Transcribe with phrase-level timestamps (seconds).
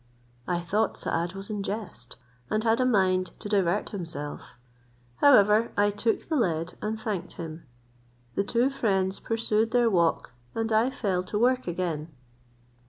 [0.47, 2.15] I thought Saad was in jest,
[2.49, 4.57] and had a mind to divert himself:
[5.17, 7.67] however I took the lead, and thanked him.
[8.33, 12.07] The two friends pursued their walk, and I fell to work again.